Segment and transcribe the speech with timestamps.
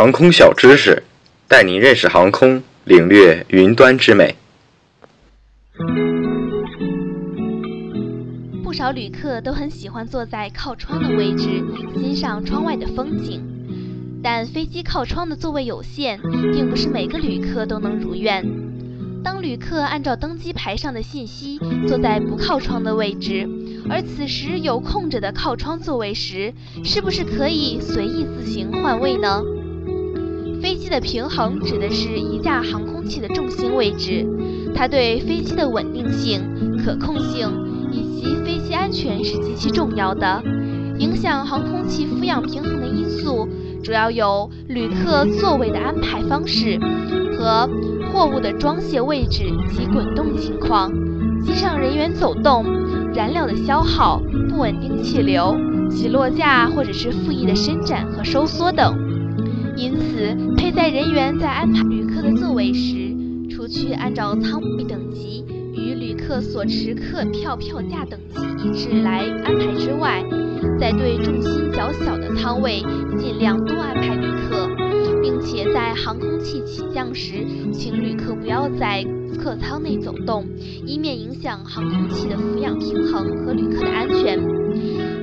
[0.00, 1.02] 航空小知识，
[1.46, 4.34] 带您认识航空，领略云端之美。
[8.64, 11.62] 不少旅客都很喜欢坐在靠窗的位置，
[11.94, 13.42] 欣赏窗外的风景。
[14.22, 16.18] 但飞机靠窗的座位有限，
[16.50, 18.42] 并不是每个旅客都能如愿。
[19.22, 23.46] 当旅客按照登机牌上的信息坐在不靠窗的位置，
[23.90, 26.54] 而此时有空着的靠窗座位时，
[26.84, 29.42] 是不是可以随意自行换位呢？
[30.60, 34.26] 飞机的平衡指的是一架航空器的重心位置，
[34.74, 37.48] 它对飞机的稳定性、可控性
[37.90, 40.42] 以及飞机安全是极其重要的。
[40.98, 43.48] 影响航空器俯仰平衡的因素
[43.82, 46.78] 主要有旅客座位的安排方式
[47.32, 47.68] 和
[48.12, 50.92] 货物的装卸位置及滚动情况、
[51.42, 52.66] 机上人员走动、
[53.14, 54.20] 燃料的消耗、
[54.50, 55.56] 不稳定气流、
[55.90, 58.94] 起落架或者是副翼的伸展和收缩等。
[59.80, 63.16] 因此，配载人员在安排旅客的座位时，
[63.48, 65.42] 除去按照舱位等级
[65.72, 70.22] 与旅客所持客票票价等级一致来安排之外，
[70.78, 72.82] 在对重心较小的舱位
[73.16, 74.68] 尽量多安排旅客，
[75.22, 77.32] 并且在航空器起降时，
[77.72, 79.02] 请旅客不要在
[79.42, 80.44] 客舱内走动，
[80.84, 84.38] 以免影响航空器的俯仰平衡和旅客的安全。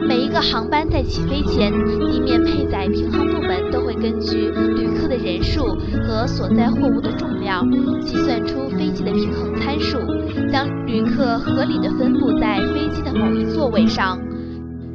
[0.08, 1.69] 每一个航班在起飞前，
[2.09, 5.63] 地面配载平衡部门都会根据旅客的人数
[6.03, 7.69] 和所载货物的重量，
[8.01, 9.97] 计算出飞机的平衡参数，
[10.51, 14.19] 将旅客合理的分布在飞机的某一座位上。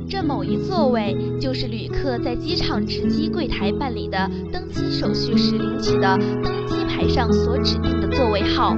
[0.09, 8.77] 这某一座位就是旅客在机场值机柜台办理的登机手续时领取的登机牌上所指定的座位号，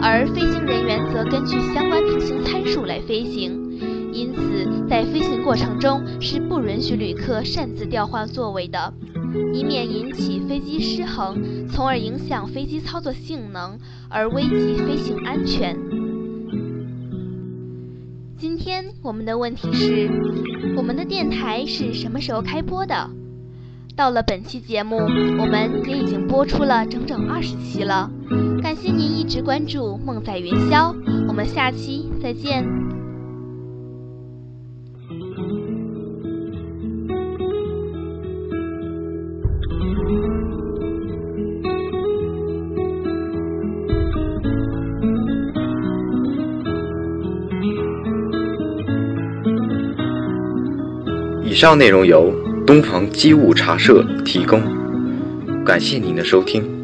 [0.00, 3.71] 而飞行人员则根据相关平行参数来飞行。
[4.12, 8.92] 因此，在飞行过程中是不允许旅客擅自调换座位的，
[9.54, 13.78] 以免引起飞机失衡，从而影响飞机操作性能
[14.10, 15.76] 而危及飞行安全。
[18.36, 20.10] 今天我们的问题是：
[20.76, 23.08] 我们的电台是什么时候开播的？
[23.94, 28.10] 到了本期节目，我们也已经播出了整整二十期了。
[28.62, 30.94] 感谢您一直关注梦在云霄，
[31.28, 32.91] 我们下期再见。
[51.52, 52.32] 以上内容由
[52.66, 54.62] 东鹏机务茶社提供，
[55.66, 56.81] 感谢您的收听。